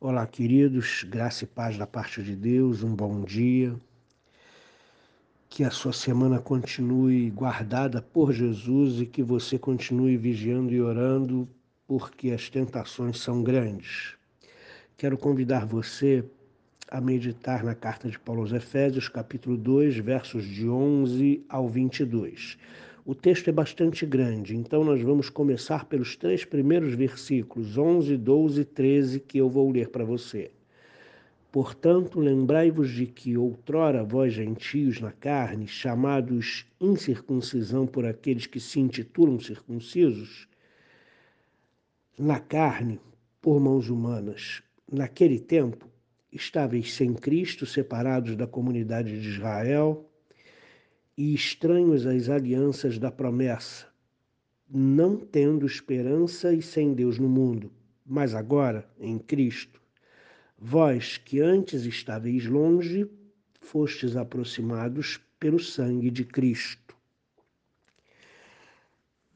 Olá, 0.00 0.24
queridos, 0.28 1.02
graça 1.02 1.42
e 1.42 1.46
paz 1.48 1.76
da 1.76 1.84
parte 1.84 2.22
de 2.22 2.36
Deus, 2.36 2.84
um 2.84 2.94
bom 2.94 3.24
dia. 3.24 3.74
Que 5.48 5.64
a 5.64 5.72
sua 5.72 5.92
semana 5.92 6.38
continue 6.38 7.28
guardada 7.30 8.00
por 8.00 8.32
Jesus 8.32 9.00
e 9.00 9.06
que 9.06 9.24
você 9.24 9.58
continue 9.58 10.16
vigiando 10.16 10.72
e 10.72 10.80
orando, 10.80 11.48
porque 11.84 12.30
as 12.30 12.48
tentações 12.48 13.18
são 13.18 13.42
grandes. 13.42 14.14
Quero 14.96 15.18
convidar 15.18 15.66
você 15.66 16.24
a 16.88 17.00
meditar 17.00 17.64
na 17.64 17.74
carta 17.74 18.08
de 18.08 18.20
Paulo 18.20 18.42
aos 18.42 18.52
Efésios, 18.52 19.08
capítulo 19.08 19.56
2, 19.56 19.96
versos 19.96 20.44
de 20.44 20.68
11 20.68 21.44
ao 21.48 21.68
22. 21.68 22.56
O 23.08 23.14
texto 23.14 23.48
é 23.48 23.52
bastante 23.52 24.04
grande, 24.04 24.54
então 24.54 24.84
nós 24.84 25.00
vamos 25.00 25.30
começar 25.30 25.86
pelos 25.86 26.14
três 26.14 26.44
primeiros 26.44 26.92
versículos, 26.92 27.78
11, 27.78 28.18
12 28.18 28.60
e 28.60 28.64
13, 28.66 29.20
que 29.20 29.38
eu 29.38 29.48
vou 29.48 29.70
ler 29.70 29.88
para 29.88 30.04
você. 30.04 30.50
Portanto, 31.50 32.20
lembrai-vos 32.20 32.90
de 32.90 33.06
que 33.06 33.34
outrora 33.34 34.04
vós 34.04 34.34
gentios 34.34 35.00
na 35.00 35.10
carne, 35.10 35.66
chamados 35.66 36.66
incircuncisão 36.78 37.86
por 37.86 38.04
aqueles 38.04 38.44
que 38.44 38.60
se 38.60 38.78
intitulam 38.78 39.40
circuncisos, 39.40 40.46
na 42.18 42.38
carne, 42.38 43.00
por 43.40 43.58
mãos 43.58 43.88
humanas, 43.88 44.62
naquele 44.86 45.40
tempo, 45.40 45.88
estáveis 46.30 46.92
sem 46.92 47.14
Cristo, 47.14 47.64
separados 47.64 48.36
da 48.36 48.46
comunidade 48.46 49.18
de 49.18 49.28
Israel, 49.30 50.07
e 51.18 51.34
estranhos 51.34 52.06
às 52.06 52.28
alianças 52.28 52.96
da 52.96 53.10
promessa, 53.10 53.88
não 54.70 55.16
tendo 55.16 55.66
esperança 55.66 56.54
e 56.54 56.62
sem 56.62 56.94
Deus 56.94 57.18
no 57.18 57.28
mundo, 57.28 57.72
mas 58.06 58.36
agora, 58.36 58.88
em 59.00 59.18
Cristo, 59.18 59.80
vós 60.56 61.18
que 61.18 61.40
antes 61.40 61.84
estáveis 61.84 62.46
longe, 62.46 63.10
fostes 63.60 64.14
aproximados 64.14 65.18
pelo 65.40 65.58
sangue 65.58 66.08
de 66.08 66.24
Cristo. 66.24 66.96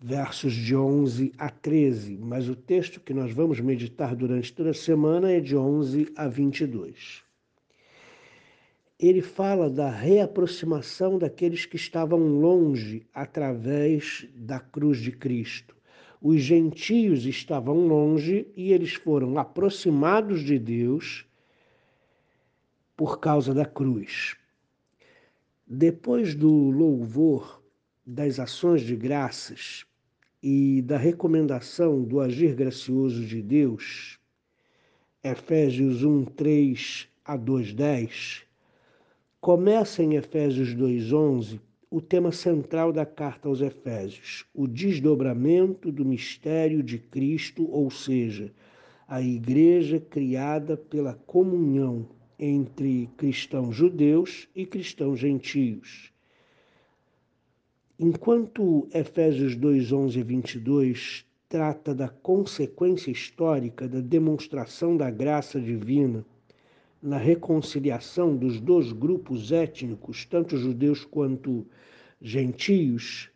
Versos 0.00 0.52
de 0.52 0.76
11 0.76 1.32
a 1.36 1.50
13, 1.50 2.16
mas 2.16 2.48
o 2.48 2.54
texto 2.54 3.00
que 3.00 3.12
nós 3.12 3.32
vamos 3.32 3.58
meditar 3.58 4.14
durante 4.14 4.52
toda 4.52 4.70
a 4.70 4.74
semana 4.74 5.32
é 5.32 5.40
de 5.40 5.56
11 5.56 6.12
a 6.14 6.28
22 6.28 7.24
ele 9.02 9.20
fala 9.20 9.68
da 9.68 9.90
reaproximação 9.90 11.18
daqueles 11.18 11.66
que 11.66 11.74
estavam 11.74 12.20
longe 12.20 13.04
através 13.12 14.28
da 14.32 14.60
cruz 14.60 14.98
de 14.98 15.10
Cristo. 15.10 15.74
Os 16.20 16.40
gentios 16.40 17.26
estavam 17.26 17.88
longe 17.88 18.46
e 18.56 18.72
eles 18.72 18.94
foram 18.94 19.36
aproximados 19.38 20.44
de 20.44 20.56
Deus 20.56 21.26
por 22.96 23.18
causa 23.18 23.52
da 23.52 23.64
cruz. 23.64 24.36
Depois 25.66 26.36
do 26.36 26.70
louvor, 26.70 27.60
das 28.06 28.38
ações 28.38 28.82
de 28.82 28.94
graças 28.94 29.84
e 30.40 30.80
da 30.82 30.96
recomendação 30.96 32.04
do 32.04 32.20
agir 32.20 32.54
gracioso 32.54 33.24
de 33.26 33.42
Deus, 33.42 34.20
Efésios 35.24 36.04
1, 36.04 36.24
3 36.26 37.08
a 37.24 37.36
2, 37.36 37.74
10, 37.74 38.51
Começa 39.42 40.04
em 40.04 40.14
Efésios 40.14 40.72
2:11 40.72 41.58
o 41.90 42.00
tema 42.00 42.30
central 42.30 42.92
da 42.92 43.04
carta 43.04 43.48
aos 43.48 43.60
Efésios, 43.60 44.46
o 44.54 44.68
desdobramento 44.68 45.90
do 45.90 46.04
mistério 46.04 46.80
de 46.80 46.96
Cristo, 46.96 47.68
ou 47.68 47.90
seja, 47.90 48.52
a 49.08 49.20
igreja 49.20 49.98
criada 49.98 50.76
pela 50.76 51.14
comunhão 51.14 52.08
entre 52.38 53.10
cristãos 53.16 53.74
judeus 53.74 54.48
e 54.54 54.64
cristãos 54.64 55.18
gentios. 55.18 56.12
Enquanto 57.98 58.88
Efésios 58.94 59.56
2:11 59.56 60.20
e 60.20 60.22
22 60.22 61.26
trata 61.48 61.92
da 61.92 62.08
consequência 62.08 63.10
histórica 63.10 63.88
da 63.88 64.00
demonstração 64.00 64.96
da 64.96 65.10
graça 65.10 65.60
divina 65.60 66.24
na 67.02 67.16
reconciliação 67.16 68.36
dos 68.36 68.60
dois 68.60 68.92
grupos 68.92 69.50
étnicos, 69.50 70.24
tanto 70.24 70.56
judeus 70.56 71.04
quanto 71.04 71.66
gentios, 72.20 73.28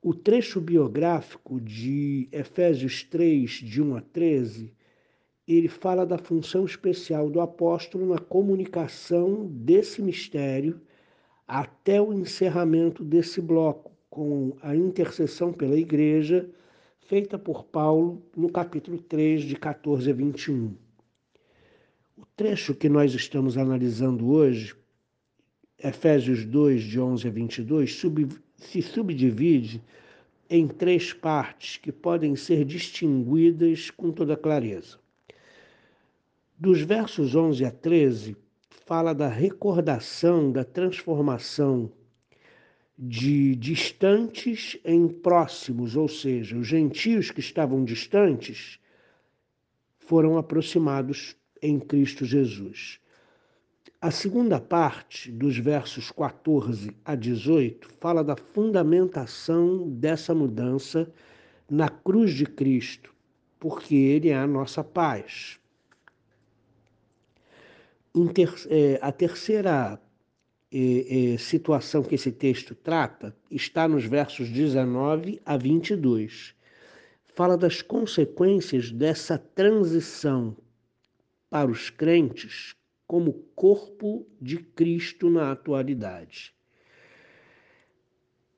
o 0.00 0.14
trecho 0.14 0.60
biográfico 0.60 1.60
de 1.60 2.28
Efésios 2.32 3.02
3, 3.02 3.50
de 3.50 3.82
1 3.82 3.96
a 3.96 4.00
13, 4.00 4.72
ele 5.46 5.68
fala 5.68 6.06
da 6.06 6.16
função 6.16 6.64
especial 6.64 7.28
do 7.28 7.40
apóstolo 7.40 8.06
na 8.06 8.18
comunicação 8.18 9.46
desse 9.46 10.00
mistério 10.00 10.80
até 11.46 12.00
o 12.00 12.12
encerramento 12.12 13.04
desse 13.04 13.40
bloco, 13.40 13.92
com 14.08 14.56
a 14.62 14.74
intercessão 14.74 15.52
pela 15.52 15.76
igreja 15.76 16.48
feita 17.00 17.38
por 17.38 17.64
Paulo 17.64 18.22
no 18.36 18.50
capítulo 18.50 18.98
3, 18.98 19.42
de 19.42 19.56
14 19.56 20.10
a 20.10 20.14
21. 20.14 20.85
O 22.18 22.24
trecho 22.34 22.74
que 22.74 22.88
nós 22.88 23.12
estamos 23.12 23.58
analisando 23.58 24.30
hoje, 24.30 24.74
Efésios 25.78 26.46
2, 26.46 26.82
de 26.82 26.98
11 26.98 27.28
a 27.28 27.30
22, 27.30 27.94
sub, 27.94 28.28
se 28.56 28.80
subdivide 28.80 29.82
em 30.48 30.66
três 30.66 31.12
partes 31.12 31.76
que 31.76 31.92
podem 31.92 32.34
ser 32.34 32.64
distinguidas 32.64 33.90
com 33.90 34.10
toda 34.10 34.34
clareza. 34.34 34.98
Dos 36.58 36.80
versos 36.80 37.34
11 37.34 37.66
a 37.66 37.70
13, 37.70 38.34
fala 38.86 39.12
da 39.12 39.28
recordação 39.28 40.50
da 40.50 40.64
transformação 40.64 41.92
de 42.98 43.54
distantes 43.56 44.78
em 44.86 45.06
próximos, 45.06 45.96
ou 45.96 46.08
seja, 46.08 46.56
os 46.56 46.66
gentios 46.66 47.30
que 47.30 47.40
estavam 47.40 47.84
distantes 47.84 48.78
foram 49.98 50.38
aproximados 50.38 51.36
em 51.62 51.78
Cristo 51.78 52.24
Jesus. 52.24 53.00
A 54.00 54.10
segunda 54.10 54.60
parte, 54.60 55.32
dos 55.32 55.56
versos 55.56 56.10
14 56.10 56.94
a 57.04 57.14
18, 57.14 57.88
fala 57.98 58.22
da 58.22 58.36
fundamentação 58.36 59.88
dessa 59.88 60.34
mudança 60.34 61.10
na 61.68 61.88
cruz 61.88 62.34
de 62.34 62.46
Cristo, 62.46 63.14
porque 63.58 63.94
Ele 63.94 64.28
é 64.28 64.36
a 64.36 64.46
nossa 64.46 64.84
paz. 64.84 65.58
É, 68.68 68.98
a 69.02 69.10
terceira 69.12 70.00
é, 70.72 71.34
é, 71.34 71.38
situação 71.38 72.02
que 72.02 72.14
esse 72.14 72.32
texto 72.32 72.74
trata 72.74 73.34
está 73.50 73.88
nos 73.88 74.04
versos 74.04 74.48
19 74.50 75.40
a 75.44 75.56
22. 75.56 76.54
Fala 77.34 77.56
das 77.56 77.82
consequências 77.82 78.90
dessa 78.90 79.38
transição 79.38 80.56
para 81.48 81.70
os 81.70 81.90
crentes 81.90 82.74
como 83.06 83.32
corpo 83.54 84.26
de 84.40 84.58
Cristo 84.58 85.30
na 85.30 85.52
atualidade. 85.52 86.54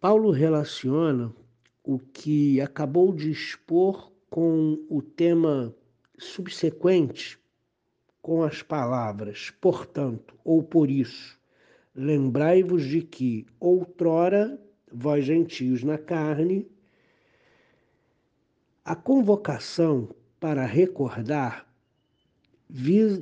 Paulo 0.00 0.30
relaciona 0.30 1.34
o 1.82 1.98
que 1.98 2.60
acabou 2.60 3.12
de 3.12 3.30
expor 3.30 4.12
com 4.30 4.78
o 4.88 5.02
tema 5.02 5.74
subsequente, 6.18 7.38
com 8.22 8.42
as 8.42 8.62
palavras, 8.62 9.50
portanto, 9.60 10.34
ou 10.44 10.62
por 10.62 10.90
isso, 10.90 11.38
lembrai-vos 11.94 12.84
de 12.84 13.02
que 13.02 13.46
outrora, 13.58 14.60
vós 14.90 15.24
gentios 15.24 15.82
na 15.82 15.98
carne, 15.98 16.70
a 18.84 18.94
convocação 18.94 20.14
para 20.40 20.64
recordar 20.64 21.67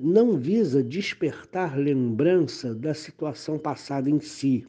não 0.02 0.36
visa 0.36 0.82
despertar 0.82 1.78
lembrança 1.78 2.74
da 2.74 2.92
situação 2.92 3.58
passada 3.58 4.10
em 4.10 4.18
si, 4.18 4.66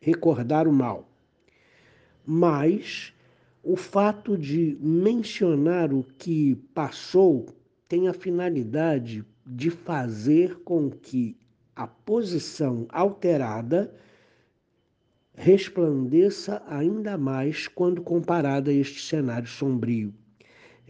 recordar 0.00 0.68
o 0.68 0.72
mal, 0.72 1.08
mas 2.26 3.14
o 3.62 3.76
fato 3.76 4.36
de 4.36 4.76
mencionar 4.80 5.92
o 5.92 6.02
que 6.02 6.54
passou 6.74 7.46
tem 7.88 8.08
a 8.08 8.12
finalidade 8.12 9.24
de 9.46 9.70
fazer 9.70 10.58
com 10.60 10.90
que 10.90 11.34
a 11.74 11.86
posição 11.86 12.86
alterada 12.90 13.94
resplandeça 15.34 16.62
ainda 16.66 17.16
mais 17.16 17.68
quando 17.68 18.02
comparada 18.02 18.70
a 18.70 18.74
este 18.74 19.00
cenário 19.00 19.48
sombrio. 19.48 20.12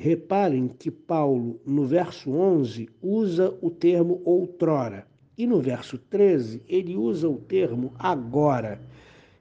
Reparem 0.01 0.69
que 0.69 0.93
Paulo, 0.93 1.61
no 1.67 1.85
verso 1.85 2.31
11, 2.31 2.89
usa 3.03 3.59
o 3.61 3.69
termo 3.69 4.23
outrora 4.25 5.05
e 5.37 5.45
no 5.45 5.61
verso 5.61 5.99
13 5.99 6.63
ele 6.69 6.97
usa 6.97 7.29
o 7.29 7.41
termo 7.41 7.93
agora. 7.99 8.81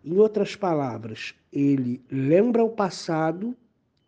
Em 0.04 0.18
outras 0.18 0.56
palavras, 0.56 1.36
ele 1.54 2.01
lembra 2.09 2.63
o 2.63 2.71
passado 2.71 3.56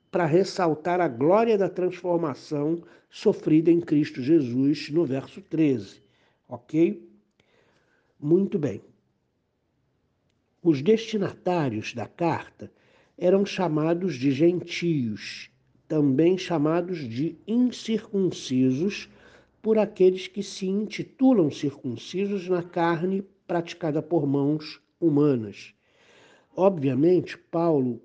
para 0.09 0.25
ressaltar 0.25 0.99
a 0.99 1.07
glória 1.07 1.55
da 1.55 1.69
transformação 1.69 2.81
sofrida 3.11 3.69
em 3.69 3.79
Cristo 3.79 4.19
Jesus, 4.19 4.89
no 4.89 5.05
verso 5.05 5.43
13. 5.43 6.01
Ok? 6.47 7.07
Muito 8.19 8.57
bem. 8.57 8.81
Os 10.63 10.81
destinatários 10.81 11.93
da 11.93 12.07
carta 12.07 12.71
eram 13.15 13.45
chamados 13.45 14.15
de 14.15 14.31
gentios, 14.31 15.51
também 15.89 16.37
chamados 16.37 16.99
de 16.99 17.35
incircuncisos, 17.47 19.09
por 19.59 19.77
aqueles 19.77 20.27
que 20.27 20.41
se 20.41 20.67
intitulam 20.67 21.51
circuncisos 21.51 22.47
na 22.47 22.63
carne 22.63 23.23
praticada 23.45 24.01
por 24.01 24.25
mãos 24.25 24.79
humanas. 25.01 25.73
Obviamente, 26.55 27.37
Paulo 27.37 28.01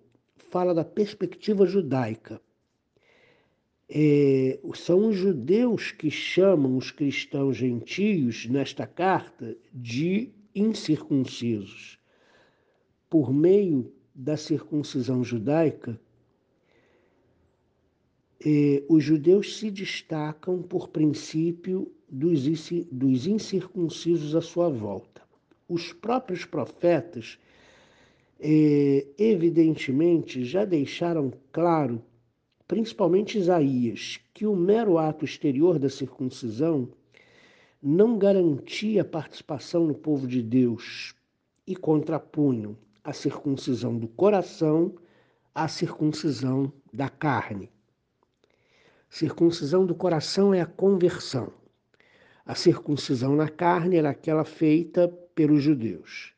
fala 0.50 0.74
da 0.74 0.84
perspectiva 0.84 1.66
judaica. 1.66 2.40
É, 3.88 4.58
são 4.74 5.08
os 5.08 5.16
judeus 5.16 5.92
que 5.92 6.10
chamam 6.10 6.76
os 6.78 6.90
cristãos 6.90 7.56
gentios, 7.56 8.46
nesta 8.46 8.86
carta, 8.86 9.56
de 9.72 10.32
incircuncisos. 10.54 11.98
Por 13.10 13.32
meio 13.32 13.92
da 14.14 14.36
circuncisão 14.36 15.22
judaica, 15.22 16.00
é, 18.46 18.84
os 18.90 19.02
judeus 19.02 19.56
se 19.56 19.70
destacam 19.70 20.60
por 20.60 20.88
princípio 20.88 21.90
dos, 22.10 22.42
dos 22.92 23.26
incircuncisos 23.26 24.36
à 24.36 24.42
sua 24.42 24.68
volta. 24.68 25.22
Os 25.66 25.94
próprios 25.94 26.44
profetas 26.44 27.38
é, 28.38 29.06
evidentemente 29.16 30.44
já 30.44 30.66
deixaram 30.66 31.32
claro, 31.50 32.02
principalmente 32.68 33.38
Isaías, 33.38 34.20
que 34.34 34.46
o 34.46 34.54
mero 34.54 34.98
ato 34.98 35.24
exterior 35.24 35.78
da 35.78 35.88
circuncisão 35.88 36.90
não 37.82 38.18
garantia 38.18 39.04
participação 39.04 39.86
no 39.86 39.94
povo 39.94 40.26
de 40.26 40.42
Deus 40.42 41.14
e 41.66 41.74
contrapunham 41.74 42.76
a 43.02 43.12
circuncisão 43.14 43.96
do 43.96 44.08
coração 44.08 44.94
à 45.54 45.66
circuncisão 45.66 46.70
da 46.92 47.08
carne. 47.08 47.70
Circuncisão 49.14 49.86
do 49.86 49.94
coração 49.94 50.52
é 50.52 50.60
a 50.60 50.66
conversão. 50.66 51.52
A 52.44 52.56
circuncisão 52.56 53.36
na 53.36 53.48
carne 53.48 53.94
era 53.94 54.10
aquela 54.10 54.44
feita 54.44 55.06
pelos 55.36 55.62
judeus. 55.62 56.34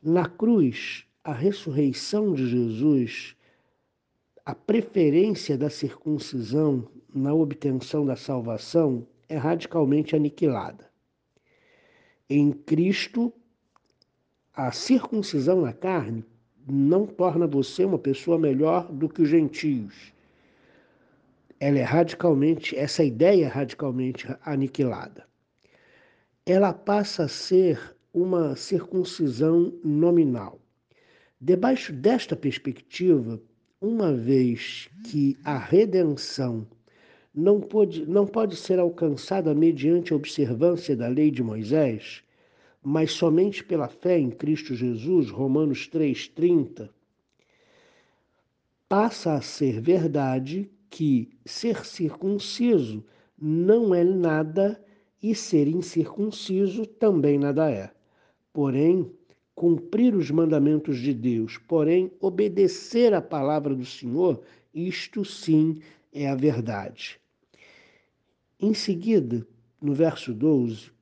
Na 0.00 0.28
cruz, 0.28 1.04
a 1.24 1.32
ressurreição 1.32 2.32
de 2.32 2.46
Jesus, 2.46 3.34
a 4.46 4.54
preferência 4.54 5.58
da 5.58 5.68
circuncisão 5.68 6.88
na 7.12 7.34
obtenção 7.34 8.06
da 8.06 8.14
salvação 8.14 9.04
é 9.28 9.36
radicalmente 9.36 10.14
aniquilada. 10.14 10.88
Em 12.30 12.52
Cristo, 12.52 13.32
a 14.54 14.70
circuncisão 14.70 15.62
na 15.62 15.72
carne 15.72 16.24
não 16.64 17.04
torna 17.04 17.44
você 17.44 17.84
uma 17.84 17.98
pessoa 17.98 18.38
melhor 18.38 18.86
do 18.92 19.08
que 19.08 19.22
os 19.22 19.28
gentios. 19.28 20.13
Ela 21.66 21.78
é 21.78 21.82
radicalmente, 21.82 22.76
essa 22.76 23.02
ideia 23.02 23.46
é 23.46 23.48
radicalmente 23.48 24.26
aniquilada. 24.44 25.26
Ela 26.44 26.74
passa 26.74 27.24
a 27.24 27.28
ser 27.28 27.96
uma 28.12 28.54
circuncisão 28.54 29.72
nominal. 29.82 30.60
Debaixo 31.40 31.90
desta 31.90 32.36
perspectiva, 32.36 33.40
uma 33.80 34.12
vez 34.12 34.90
que 35.06 35.38
a 35.42 35.56
redenção 35.56 36.66
não 37.34 37.62
pode, 37.62 38.04
não 38.04 38.26
pode 38.26 38.56
ser 38.56 38.78
alcançada 38.78 39.54
mediante 39.54 40.12
a 40.12 40.16
observância 40.16 40.94
da 40.94 41.08
lei 41.08 41.30
de 41.30 41.42
Moisés, 41.42 42.22
mas 42.82 43.12
somente 43.12 43.64
pela 43.64 43.88
fé 43.88 44.18
em 44.18 44.28
Cristo 44.28 44.74
Jesus, 44.74 45.30
Romanos 45.30 45.88
3,30, 45.88 46.90
passa 48.86 49.32
a 49.32 49.40
ser 49.40 49.80
verdade 49.80 50.70
que 50.94 51.28
ser 51.44 51.84
circunciso 51.84 53.04
não 53.36 53.94
é 53.94 54.04
nada 54.04 54.80
e 55.20 55.34
ser 55.34 55.66
incircunciso 55.66 56.86
também 56.86 57.38
nada 57.38 57.68
é 57.70 57.90
porém, 58.54 59.12
cumprir 59.52 60.14
os 60.14 60.30
mandamentos 60.30 60.98
de 60.98 61.12
Deus, 61.12 61.58
porém, 61.58 62.10
obedecer 62.20 63.12
a 63.12 63.20
palavra 63.20 63.74
do 63.74 63.84
Senhor, 63.84 64.40
isto 64.72 65.24
sim 65.24 65.80
é 66.12 66.28
a 66.28 66.36
verdade. 66.36 67.20
Em 68.60 68.72
seguida, 68.72 69.44
no 69.82 69.92
verso 69.92 70.32
12, 70.32 70.92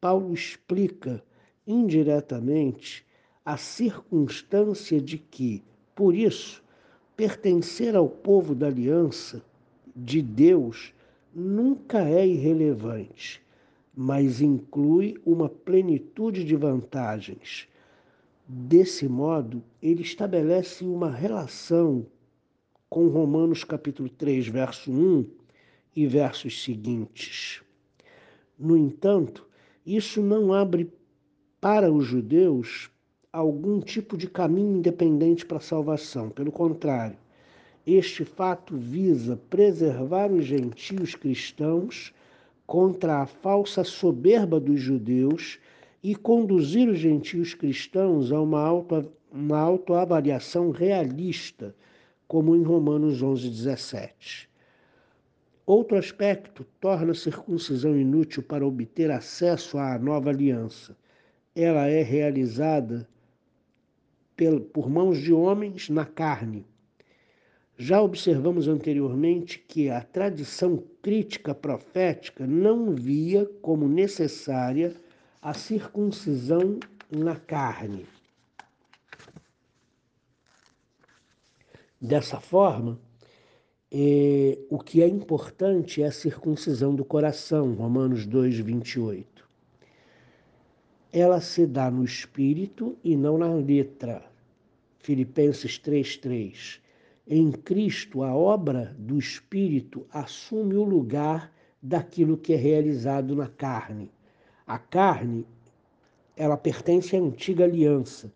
Paulo 0.00 0.34
explica 0.34 1.22
indiretamente 1.64 3.06
a 3.44 3.56
circunstância 3.56 5.00
de 5.00 5.16
que, 5.16 5.62
por 5.94 6.14
isso, 6.14 6.60
pertencer 7.20 7.94
ao 7.94 8.08
povo 8.08 8.54
da 8.54 8.68
aliança 8.68 9.42
de 9.94 10.22
Deus 10.22 10.94
nunca 11.34 12.08
é 12.08 12.26
irrelevante 12.26 13.42
mas 13.94 14.40
inclui 14.40 15.20
uma 15.26 15.46
plenitude 15.46 16.42
de 16.42 16.56
vantagens. 16.56 17.68
Desse 18.48 19.06
modo, 19.06 19.62
ele 19.82 20.00
estabelece 20.00 20.84
uma 20.84 21.10
relação 21.10 22.06
com 22.88 23.08
Romanos 23.08 23.62
capítulo 23.62 24.08
3, 24.08 24.48
verso 24.48 24.90
1 24.90 25.26
e 25.94 26.06
versos 26.06 26.62
seguintes. 26.64 27.62
No 28.58 28.74
entanto, 28.74 29.46
isso 29.84 30.22
não 30.22 30.54
abre 30.54 30.90
para 31.60 31.92
os 31.92 32.06
judeus 32.06 32.90
algum 33.32 33.80
tipo 33.80 34.16
de 34.16 34.28
caminho 34.28 34.78
independente 34.78 35.46
para 35.46 35.58
a 35.58 35.60
salvação. 35.60 36.30
Pelo 36.30 36.50
contrário, 36.50 37.16
este 37.86 38.24
fato 38.24 38.76
visa 38.76 39.40
preservar 39.48 40.32
os 40.32 40.44
gentios 40.44 41.14
cristãos 41.14 42.12
contra 42.66 43.22
a 43.22 43.26
falsa 43.26 43.84
soberba 43.84 44.58
dos 44.58 44.80
judeus 44.80 45.60
e 46.02 46.16
conduzir 46.16 46.88
os 46.88 46.98
gentios 46.98 47.54
cristãos 47.54 48.32
a 48.32 48.40
uma, 48.40 48.60
auto, 48.60 49.12
uma 49.30 49.58
autoavaliação 49.58 50.70
realista, 50.70 51.74
como 52.26 52.56
em 52.56 52.62
Romanos 52.62 53.22
11, 53.22 53.48
17. 53.48 54.50
Outro 55.64 55.96
aspecto 55.96 56.66
torna 56.80 57.12
a 57.12 57.14
circuncisão 57.14 57.96
inútil 57.96 58.42
para 58.42 58.66
obter 58.66 59.08
acesso 59.10 59.78
à 59.78 59.96
nova 59.98 60.30
aliança. 60.30 60.96
Ela 61.54 61.86
é 61.86 62.02
realizada 62.02 63.08
por 64.72 64.88
mãos 64.88 65.18
de 65.18 65.32
homens 65.32 65.88
na 65.88 66.04
carne, 66.04 66.66
já 67.76 68.02
observamos 68.02 68.68
anteriormente 68.68 69.58
que 69.58 69.88
a 69.88 70.02
tradição 70.02 70.84
crítica 71.00 71.54
profética 71.54 72.46
não 72.46 72.94
via 72.94 73.46
como 73.62 73.88
necessária 73.88 74.94
a 75.40 75.54
circuncisão 75.54 76.78
na 77.10 77.36
carne. 77.36 78.06
Dessa 81.98 82.38
forma, 82.38 83.00
é, 83.90 84.58
o 84.70 84.78
que 84.78 85.02
é 85.02 85.08
importante 85.08 86.02
é 86.02 86.06
a 86.06 86.12
circuncisão 86.12 86.94
do 86.94 87.04
coração, 87.04 87.74
Romanos 87.74 88.26
2, 88.26 88.58
28. 88.58 89.48
Ela 91.12 91.40
se 91.40 91.66
dá 91.66 91.90
no 91.90 92.04
espírito 92.04 92.96
e 93.02 93.16
não 93.16 93.36
na 93.36 93.52
letra, 93.52 94.29
Filipenses 95.02 95.78
3, 95.78 96.16
3 96.18 96.80
em 97.32 97.52
Cristo, 97.52 98.24
a 98.24 98.34
obra 98.34 98.92
do 98.98 99.16
Espírito 99.16 100.04
assume 100.12 100.74
o 100.74 100.82
lugar 100.82 101.52
daquilo 101.80 102.36
que 102.36 102.52
é 102.52 102.56
realizado 102.56 103.36
na 103.36 103.46
carne. 103.46 104.10
A 104.66 104.80
carne, 104.80 105.46
ela 106.36 106.56
pertence 106.56 107.14
à 107.14 107.20
antiga 107.20 107.62
aliança 107.62 108.32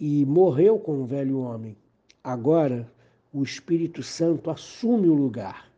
e 0.00 0.26
morreu 0.26 0.80
com 0.80 1.00
o 1.00 1.06
velho 1.06 1.38
homem. 1.38 1.76
Agora, 2.24 2.90
o 3.32 3.44
Espírito 3.44 4.02
Santo 4.02 4.50
assume 4.50 5.08
o 5.08 5.14
lugar, 5.14 5.70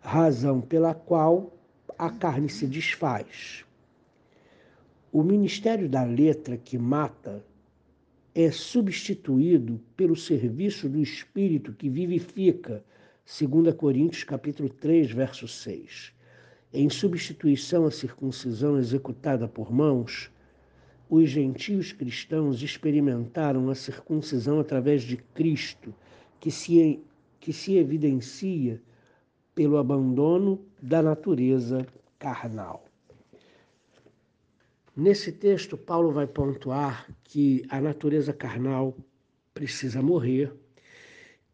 razão 0.00 0.60
pela 0.60 0.94
qual 0.94 1.52
a 1.98 2.10
carne 2.10 2.48
se 2.48 2.64
desfaz. 2.64 3.64
O 5.10 5.24
ministério 5.24 5.88
da 5.88 6.04
letra 6.04 6.56
que 6.56 6.78
mata 6.78 7.44
é 8.34 8.50
substituído 8.50 9.80
pelo 9.96 10.16
serviço 10.16 10.88
do 10.88 10.98
Espírito 10.98 11.72
que 11.72 11.88
vivifica, 11.88 12.84
2 13.24 13.72
Coríntios 13.74 14.24
capítulo 14.24 14.68
3, 14.68 15.12
verso 15.12 15.46
6. 15.46 16.12
Em 16.72 16.90
substituição 16.90 17.86
à 17.86 17.92
circuncisão 17.92 18.76
executada 18.76 19.46
por 19.46 19.72
mãos, 19.72 20.32
os 21.08 21.30
gentios 21.30 21.92
cristãos 21.92 22.60
experimentaram 22.60 23.70
a 23.70 23.74
circuncisão 23.74 24.58
através 24.58 25.04
de 25.04 25.16
Cristo, 25.16 25.94
que 26.40 26.50
se, 26.50 27.00
que 27.38 27.52
se 27.52 27.76
evidencia 27.76 28.82
pelo 29.54 29.76
abandono 29.76 30.60
da 30.82 31.00
natureza 31.00 31.86
carnal. 32.18 32.84
Nesse 34.96 35.32
texto, 35.32 35.76
Paulo 35.76 36.12
vai 36.12 36.24
pontuar 36.24 37.12
que 37.24 37.64
a 37.68 37.80
natureza 37.80 38.32
carnal 38.32 38.96
precisa 39.52 40.00
morrer 40.00 40.52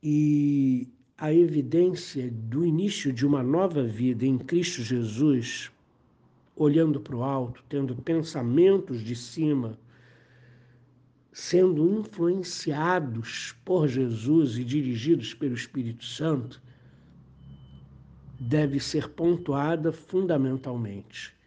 e 0.02 0.86
a 1.16 1.32
evidência 1.32 2.30
do 2.30 2.66
início 2.66 3.10
de 3.10 3.26
uma 3.26 3.42
nova 3.42 3.82
vida 3.82 4.26
em 4.26 4.36
Cristo 4.36 4.82
Jesus, 4.82 5.70
olhando 6.54 7.00
para 7.00 7.16
o 7.16 7.22
alto, 7.22 7.64
tendo 7.66 7.96
pensamentos 7.96 9.02
de 9.02 9.16
cima, 9.16 9.78
sendo 11.32 11.98
influenciados 11.98 13.54
por 13.64 13.88
Jesus 13.88 14.58
e 14.58 14.64
dirigidos 14.64 15.32
pelo 15.32 15.54
Espírito 15.54 16.04
Santo, 16.04 16.60
deve 18.38 18.78
ser 18.80 19.08
pontuada 19.08 19.92
fundamentalmente. 19.92 21.39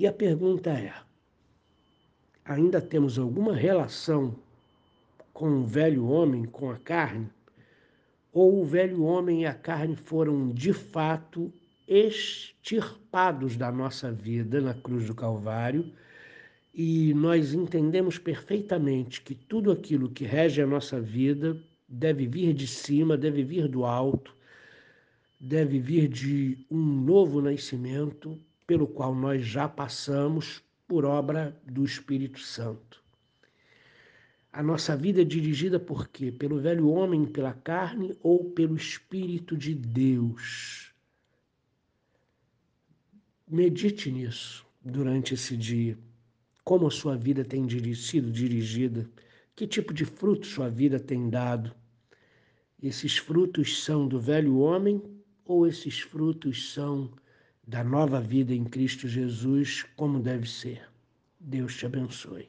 E 0.00 0.06
a 0.06 0.12
pergunta 0.14 0.70
é: 0.70 0.94
ainda 2.42 2.80
temos 2.80 3.18
alguma 3.18 3.54
relação 3.54 4.34
com 5.30 5.58
o 5.58 5.66
velho 5.66 6.06
homem, 6.06 6.46
com 6.46 6.70
a 6.70 6.78
carne? 6.78 7.28
Ou 8.32 8.62
o 8.62 8.64
velho 8.64 9.02
homem 9.02 9.42
e 9.42 9.46
a 9.46 9.52
carne 9.52 9.94
foram 9.94 10.48
de 10.54 10.72
fato 10.72 11.52
extirpados 11.86 13.58
da 13.58 13.70
nossa 13.70 14.10
vida 14.10 14.58
na 14.58 14.72
cruz 14.72 15.06
do 15.06 15.14
Calvário? 15.14 15.92
E 16.72 17.12
nós 17.12 17.52
entendemos 17.52 18.16
perfeitamente 18.16 19.20
que 19.20 19.34
tudo 19.34 19.70
aquilo 19.70 20.08
que 20.08 20.24
rege 20.24 20.62
a 20.62 20.66
nossa 20.66 20.98
vida 20.98 21.62
deve 21.86 22.26
vir 22.26 22.54
de 22.54 22.66
cima, 22.66 23.18
deve 23.18 23.44
vir 23.44 23.68
do 23.68 23.84
alto, 23.84 24.34
deve 25.38 25.78
vir 25.78 26.08
de 26.08 26.56
um 26.70 26.80
novo 26.80 27.42
nascimento 27.42 28.40
pelo 28.70 28.86
qual 28.86 29.12
nós 29.12 29.44
já 29.44 29.68
passamos 29.68 30.62
por 30.86 31.04
obra 31.04 31.60
do 31.66 31.84
Espírito 31.84 32.38
Santo. 32.38 33.02
A 34.52 34.62
nossa 34.62 34.96
vida 34.96 35.22
é 35.22 35.24
dirigida 35.24 35.80
por 35.80 36.06
quê? 36.06 36.30
Pelo 36.30 36.60
velho 36.60 36.88
homem, 36.88 37.26
pela 37.26 37.52
carne 37.52 38.16
ou 38.22 38.44
pelo 38.52 38.76
Espírito 38.76 39.56
de 39.56 39.74
Deus? 39.74 40.94
Medite 43.44 44.08
nisso 44.08 44.64
durante 44.80 45.34
esse 45.34 45.56
dia. 45.56 45.98
Como 46.62 46.86
a 46.86 46.92
sua 46.92 47.16
vida 47.16 47.44
tem 47.44 47.66
sido 47.96 48.30
dirigida? 48.30 49.10
Que 49.56 49.66
tipo 49.66 49.92
de 49.92 50.04
fruto 50.04 50.46
sua 50.46 50.70
vida 50.70 51.00
tem 51.00 51.28
dado? 51.28 51.74
Esses 52.80 53.16
frutos 53.16 53.82
são 53.82 54.06
do 54.06 54.20
velho 54.20 54.58
homem 54.58 55.02
ou 55.44 55.66
esses 55.66 55.98
frutos 55.98 56.72
são 56.72 57.10
da 57.70 57.84
nova 57.84 58.20
vida 58.20 58.52
em 58.52 58.64
Cristo 58.64 59.06
Jesus, 59.06 59.86
como 59.94 60.18
deve 60.18 60.50
ser. 60.50 60.90
Deus 61.38 61.76
te 61.76 61.86
abençoe. 61.86 62.48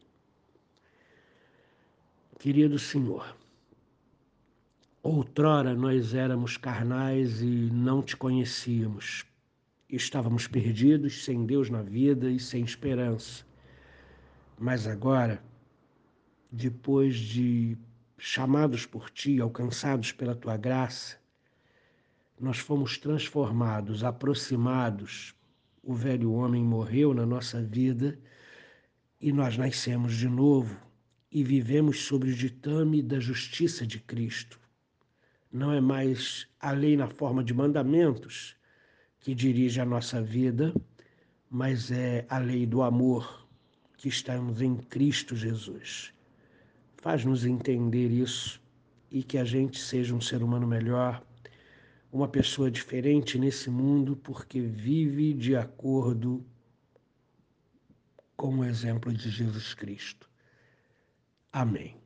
Querido 2.39 2.79
Senhor, 2.79 3.37
outrora 5.03 5.75
nós 5.75 6.15
éramos 6.15 6.57
carnais 6.57 7.39
e 7.39 7.69
não 7.71 8.01
te 8.01 8.17
conhecíamos. 8.17 9.23
Estávamos 9.87 10.47
perdidos, 10.47 11.23
sem 11.23 11.45
Deus 11.45 11.69
na 11.69 11.83
vida 11.83 12.31
e 12.31 12.39
sem 12.39 12.63
esperança. 12.63 13.45
Mas 14.57 14.87
agora, 14.87 15.39
depois 16.51 17.15
de 17.15 17.77
chamados 18.17 18.87
por 18.87 19.11
ti, 19.11 19.39
alcançados 19.39 20.11
pela 20.11 20.33
tua 20.33 20.57
graça, 20.57 21.20
nós 22.41 22.57
fomos 22.57 22.98
transformados, 22.98 24.03
aproximados. 24.03 25.36
O 25.83 25.93
velho 25.93 26.33
homem 26.33 26.63
morreu 26.63 27.13
na 27.13 27.24
nossa 27.24 27.62
vida 27.62 28.17
e 29.19 29.31
nós 29.31 29.57
nascemos 29.57 30.15
de 30.15 30.27
novo 30.27 30.75
e 31.31 31.43
vivemos 31.43 32.01
sob 32.01 32.27
o 32.27 32.33
ditame 32.33 33.03
da 33.03 33.19
justiça 33.19 33.86
de 33.86 34.00
Cristo. 34.00 34.60
Não 35.51 35.71
é 35.71 35.79
mais 35.79 36.48
a 36.60 36.71
lei 36.71 36.98
na 36.98 37.07
forma 37.07 37.43
de 37.43 37.53
mandamentos 37.53 38.55
que 39.19 39.36
dirige 39.36 39.79
a 39.79 39.86
nossa 39.86 40.19
vida, 40.19 40.74
mas 41.48 41.91
é 41.91 42.25
a 42.27 42.39
lei 42.39 42.65
do 42.65 42.81
amor 42.81 43.48
que 43.98 44.10
estamos 44.10 44.63
em 44.63 44.75
Cristo 44.77 45.36
Jesus. 45.36 46.12
Faz-nos 46.98 47.45
entender 47.45 48.10
isso 48.10 48.60
e 49.12 49.21
que 49.21 49.38
a 49.38 49.43
gente 49.43 49.79
seja 49.79 50.15
um 50.15 50.21
ser 50.21 50.41
humano 50.41 50.65
melhor 50.65 51.24
uma 52.11 52.27
pessoa 52.27 52.69
diferente 52.69 53.39
nesse 53.39 53.69
mundo 53.69 54.15
porque 54.17 54.59
vive 54.59 55.33
de 55.33 55.55
acordo 55.55 56.45
com 58.35 58.57
o 58.57 58.65
exemplo 58.65 59.13
de 59.13 59.29
Jesus 59.29 59.73
Cristo. 59.73 60.29
Amém. 61.53 62.00